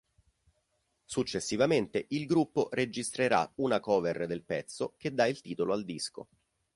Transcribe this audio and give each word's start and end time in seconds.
Successivamente 1.05 2.05
il 2.09 2.25
gruppo 2.25 2.69
registrerà 2.71 3.47
una 3.57 3.79
cover 3.79 4.25
del 4.25 4.41
pezzo 4.41 4.95
che 4.97 5.13
dà 5.13 5.27
il 5.27 5.41
titolo 5.41 5.73
al 5.73 5.85
disco. 5.85 6.27